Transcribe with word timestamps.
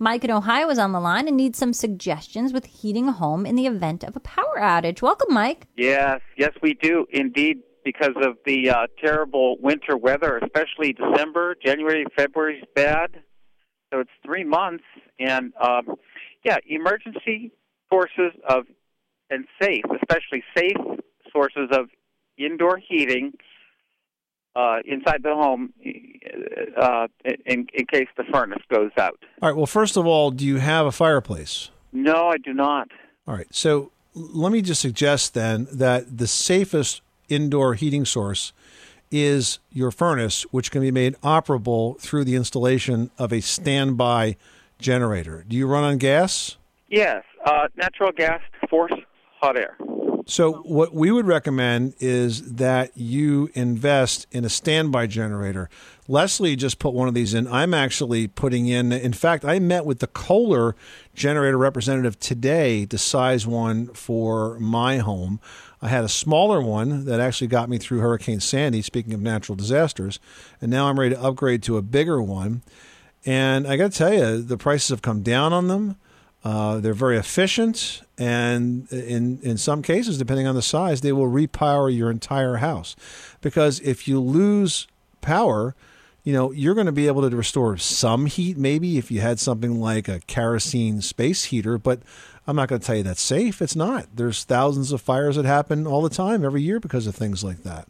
Mike 0.00 0.24
in 0.24 0.30
Ohio 0.30 0.68
is 0.70 0.78
on 0.78 0.90
the 0.92 1.00
line 1.00 1.28
and 1.28 1.36
needs 1.36 1.56
some 1.56 1.72
suggestions 1.72 2.52
with 2.52 2.66
heating 2.66 3.08
a 3.08 3.12
home 3.12 3.46
in 3.46 3.54
the 3.54 3.66
event 3.66 4.02
of 4.02 4.16
a 4.16 4.20
power 4.20 4.58
outage. 4.58 5.00
Welcome, 5.00 5.32
Mike. 5.32 5.68
Yes, 5.76 6.20
yes, 6.36 6.50
we 6.62 6.74
do 6.74 7.06
indeed. 7.10 7.58
Because 7.84 8.14
of 8.22 8.38
the 8.46 8.70
uh, 8.70 8.86
terrible 8.98 9.58
winter 9.60 9.94
weather, 9.94 10.38
especially 10.38 10.94
December, 10.94 11.54
January, 11.62 12.06
February 12.16 12.60
is 12.60 12.64
bad. 12.74 13.22
So 13.92 14.00
it's 14.00 14.10
three 14.24 14.42
months, 14.42 14.84
and 15.18 15.52
um, 15.62 15.96
yeah, 16.46 16.56
emergency 16.66 17.52
sources 17.92 18.32
of 18.48 18.64
and 19.28 19.44
safe, 19.60 19.84
especially 20.00 20.42
safe 20.56 20.78
sources 21.30 21.68
of 21.72 21.90
indoor 22.38 22.78
heating 22.78 23.34
uh, 24.56 24.78
inside 24.84 25.22
the 25.22 25.34
home 25.34 25.72
uh, 26.76 27.08
in, 27.24 27.66
in 27.74 27.86
case 27.86 28.08
the 28.16 28.24
furnace 28.32 28.62
goes 28.68 28.90
out. 28.98 29.18
All 29.42 29.48
right. 29.48 29.56
Well, 29.56 29.66
first 29.66 29.96
of 29.96 30.06
all, 30.06 30.30
do 30.30 30.44
you 30.46 30.58
have 30.58 30.86
a 30.86 30.92
fireplace? 30.92 31.70
No, 31.92 32.28
I 32.28 32.38
do 32.38 32.52
not. 32.52 32.88
All 33.26 33.34
right. 33.34 33.52
So 33.54 33.90
let 34.14 34.52
me 34.52 34.62
just 34.62 34.80
suggest 34.80 35.34
then 35.34 35.66
that 35.72 36.18
the 36.18 36.26
safest 36.26 37.02
indoor 37.28 37.74
heating 37.74 38.04
source 38.04 38.52
is 39.10 39.58
your 39.72 39.90
furnace, 39.90 40.42
which 40.50 40.70
can 40.70 40.82
be 40.82 40.90
made 40.90 41.14
operable 41.22 41.98
through 42.00 42.24
the 42.24 42.34
installation 42.34 43.10
of 43.18 43.32
a 43.32 43.40
standby 43.40 44.36
generator. 44.78 45.44
Do 45.46 45.56
you 45.56 45.66
run 45.66 45.84
on 45.84 45.98
gas? 45.98 46.56
Yes, 46.88 47.22
uh, 47.44 47.68
natural 47.76 48.12
gas 48.12 48.40
force 48.68 48.92
hot 49.40 49.56
air. 49.56 49.76
So, 50.26 50.54
what 50.62 50.94
we 50.94 51.10
would 51.10 51.26
recommend 51.26 51.94
is 52.00 52.54
that 52.54 52.96
you 52.96 53.50
invest 53.52 54.26
in 54.32 54.46
a 54.46 54.48
standby 54.48 55.06
generator. 55.06 55.68
Leslie 56.08 56.56
just 56.56 56.78
put 56.78 56.94
one 56.94 57.08
of 57.08 57.14
these 57.14 57.34
in. 57.34 57.46
I'm 57.46 57.74
actually 57.74 58.28
putting 58.28 58.66
in, 58.66 58.90
in 58.90 59.12
fact, 59.12 59.44
I 59.44 59.58
met 59.58 59.84
with 59.84 59.98
the 59.98 60.06
Kohler 60.06 60.76
generator 61.14 61.58
representative 61.58 62.18
today 62.18 62.86
to 62.86 62.96
size 62.96 63.46
one 63.46 63.88
for 63.88 64.58
my 64.58 64.98
home. 64.98 65.40
I 65.82 65.88
had 65.88 66.04
a 66.04 66.08
smaller 66.08 66.62
one 66.62 67.04
that 67.04 67.20
actually 67.20 67.48
got 67.48 67.68
me 67.68 67.76
through 67.76 67.98
Hurricane 67.98 68.40
Sandy, 68.40 68.80
speaking 68.80 69.12
of 69.12 69.20
natural 69.20 69.56
disasters, 69.56 70.20
and 70.58 70.70
now 70.70 70.88
I'm 70.88 70.98
ready 70.98 71.14
to 71.14 71.22
upgrade 71.22 71.62
to 71.64 71.76
a 71.76 71.82
bigger 71.82 72.22
one. 72.22 72.62
And 73.26 73.66
I 73.66 73.76
got 73.76 73.92
to 73.92 73.98
tell 73.98 74.14
you, 74.14 74.42
the 74.42 74.56
prices 74.56 74.88
have 74.88 75.02
come 75.02 75.22
down 75.22 75.52
on 75.52 75.68
them. 75.68 75.96
Uh, 76.44 76.78
they're 76.78 76.92
very 76.92 77.16
efficient, 77.16 78.02
and 78.18 78.86
in 78.92 79.40
in 79.42 79.56
some 79.56 79.80
cases, 79.80 80.18
depending 80.18 80.46
on 80.46 80.54
the 80.54 80.62
size, 80.62 81.00
they 81.00 81.12
will 81.12 81.30
repower 81.30 81.94
your 81.94 82.10
entire 82.10 82.56
house. 82.56 82.94
Because 83.40 83.80
if 83.80 84.06
you 84.06 84.20
lose 84.20 84.86
power, 85.22 85.74
you 86.22 86.34
know 86.34 86.52
you're 86.52 86.74
going 86.74 86.86
to 86.86 86.92
be 86.92 87.06
able 87.06 87.28
to 87.28 87.34
restore 87.34 87.78
some 87.78 88.26
heat, 88.26 88.58
maybe 88.58 88.98
if 88.98 89.10
you 89.10 89.22
had 89.22 89.40
something 89.40 89.80
like 89.80 90.06
a 90.06 90.20
kerosene 90.20 91.00
space 91.00 91.44
heater. 91.44 91.78
But 91.78 92.00
I'm 92.46 92.56
not 92.56 92.68
going 92.68 92.80
to 92.80 92.86
tell 92.86 92.96
you 92.96 93.02
that's 93.04 93.22
safe. 93.22 93.62
It's 93.62 93.74
not. 93.74 94.08
There's 94.14 94.44
thousands 94.44 94.92
of 94.92 95.00
fires 95.00 95.36
that 95.36 95.46
happen 95.46 95.86
all 95.86 96.02
the 96.02 96.10
time, 96.10 96.44
every 96.44 96.60
year, 96.60 96.78
because 96.78 97.06
of 97.06 97.14
things 97.14 97.42
like 97.42 97.62
that. 97.62 97.88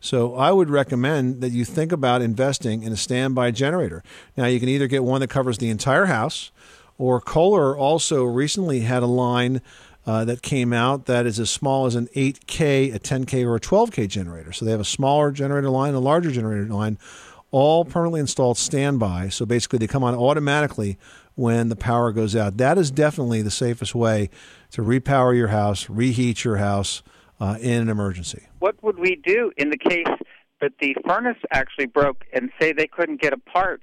So 0.00 0.34
I 0.36 0.52
would 0.52 0.70
recommend 0.70 1.42
that 1.42 1.50
you 1.50 1.66
think 1.66 1.92
about 1.92 2.22
investing 2.22 2.82
in 2.82 2.92
a 2.94 2.96
standby 2.96 3.50
generator. 3.50 4.02
Now 4.38 4.46
you 4.46 4.58
can 4.58 4.70
either 4.70 4.86
get 4.86 5.04
one 5.04 5.20
that 5.20 5.28
covers 5.28 5.58
the 5.58 5.68
entire 5.68 6.06
house 6.06 6.50
or 7.00 7.20
Kohler 7.20 7.76
also 7.76 8.24
recently 8.24 8.80
had 8.80 9.02
a 9.02 9.06
line 9.06 9.62
uh, 10.06 10.24
that 10.26 10.42
came 10.42 10.72
out 10.72 11.06
that 11.06 11.24
is 11.24 11.40
as 11.40 11.48
small 11.48 11.86
as 11.86 11.94
an 11.94 12.08
8K, 12.14 12.94
a 12.94 12.98
10K, 12.98 13.44
or 13.44 13.56
a 13.56 13.60
12K 13.60 14.06
generator. 14.06 14.52
So 14.52 14.64
they 14.64 14.70
have 14.70 14.80
a 14.80 14.84
smaller 14.84 15.32
generator 15.32 15.70
line, 15.70 15.94
a 15.94 16.00
larger 16.00 16.30
generator 16.30 16.66
line, 16.66 16.98
all 17.50 17.86
permanently 17.86 18.20
installed 18.20 18.58
standby. 18.58 19.30
So 19.30 19.46
basically, 19.46 19.78
they 19.78 19.86
come 19.86 20.04
on 20.04 20.14
automatically 20.14 20.98
when 21.36 21.70
the 21.70 21.76
power 21.76 22.12
goes 22.12 22.36
out. 22.36 22.58
That 22.58 22.76
is 22.76 22.90
definitely 22.90 23.40
the 23.40 23.50
safest 23.50 23.94
way 23.94 24.28
to 24.72 24.82
repower 24.82 25.34
your 25.34 25.48
house, 25.48 25.88
reheat 25.88 26.44
your 26.44 26.58
house 26.58 27.02
uh, 27.40 27.56
in 27.60 27.80
an 27.80 27.88
emergency. 27.88 28.46
What 28.58 28.82
would 28.82 28.98
we 28.98 29.16
do 29.16 29.52
in 29.56 29.70
the 29.70 29.78
case 29.78 30.06
that 30.60 30.72
the 30.80 30.94
furnace 31.06 31.38
actually 31.50 31.86
broke 31.86 32.26
and 32.34 32.50
say 32.60 32.72
they 32.72 32.86
couldn't 32.86 33.22
get 33.22 33.32
a 33.32 33.38
part? 33.38 33.80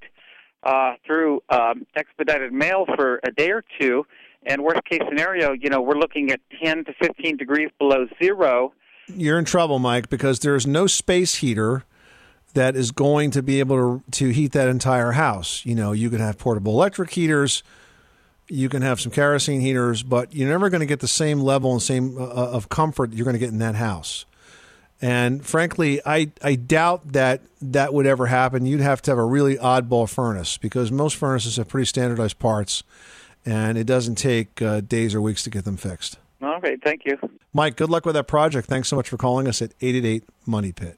Uh, 0.68 0.96
through 1.06 1.42
um, 1.50 1.88
expedited 1.96 2.52
mail 2.52 2.86
for 2.96 3.20
a 3.24 3.32
day 3.32 3.50
or 3.52 3.64
two. 3.80 4.06
And 4.46 4.64
worst 4.64 4.84
case 4.84 5.02
scenario, 5.08 5.54
you 5.54 5.70
know, 5.70 5.82
we're 5.82 5.98
looking 5.98 6.30
at 6.30 6.42
10 6.62 6.86
to 6.86 6.94
15 7.02 7.38
degrees 7.38 7.70
below 7.80 8.06
zero. 8.22 8.74
You're 9.08 9.40
in 9.40 9.46
trouble, 9.46 9.80
Mike, 9.80 10.10
because 10.10 10.40
there's 10.40 10.68
no 10.68 10.86
space 10.86 11.36
heater 11.36 11.86
that 12.54 12.76
is 12.76 12.92
going 12.92 13.32
to 13.32 13.42
be 13.42 13.60
able 13.60 14.02
to, 14.02 14.12
to 14.12 14.30
heat 14.30 14.52
that 14.52 14.68
entire 14.68 15.14
house. 15.14 15.66
You 15.66 15.76
know, 15.76 15.94
you 15.94 16.10
can 16.10 16.20
have 16.20 16.38
portable 16.38 16.74
electric 16.74 17.12
heaters, 17.12 17.64
you 18.50 18.68
can 18.70 18.82
have 18.82 19.00
some 19.00 19.12
kerosene 19.12 19.62
heaters, 19.62 20.04
but 20.04 20.34
you're 20.34 20.50
never 20.50 20.70
going 20.70 20.80
to 20.82 20.86
get 20.86 21.00
the 21.00 21.08
same 21.08 21.40
level 21.40 21.72
and 21.72 21.82
same 21.82 22.18
uh, 22.18 22.26
of 22.26 22.70
comfort 22.70 23.14
you're 23.14 23.26
going 23.26 23.36
to 23.36 23.40
get 23.40 23.50
in 23.50 23.60
that 23.60 23.76
house. 23.76 24.26
And 25.02 25.46
frankly, 25.46 26.02
I, 26.06 26.32
I 26.42 26.56
doubt 26.56 27.14
that 27.14 27.42
that 27.62 27.94
would 27.94 28.08
ever 28.08 28.26
happen. 28.28 28.66
You'd 28.66 28.82
have 28.82 29.02
to 29.04 29.12
have 29.12 29.18
a 29.18 29.26
really 29.26 29.56
oddball 29.58 30.10
furnace 30.10 30.58
because 30.58 30.92
most 30.92 31.16
furnaces 31.16 31.58
have 31.58 31.68
pretty 31.68 31.86
standardized 31.86 32.40
parts, 32.40 32.84
and 33.46 33.78
it 33.78 33.86
doesn't 33.86 34.16
take 34.16 34.62
uh, 34.62 34.82
days 34.82 35.14
or 35.14 35.22
weeks 35.22 35.44
to 35.44 35.50
get 35.50 35.66
them 35.66 35.78
fixed. 35.78 36.18
Okay, 36.42 36.78
thank 36.84 37.06
you. 37.06 37.18
Mike, 37.54 37.76
good 37.76 37.90
luck 37.90 38.06
with 38.06 38.16
that 38.16 38.28
project. 38.28 38.68
Thanks 38.68 38.88
so 38.88 38.96
much 38.96 39.10
for 39.10 39.18
calling 39.18 39.48
us 39.48 39.62
at 39.62 39.72
888 39.82 40.24
Money 40.46 40.72
Pit. 40.72 40.98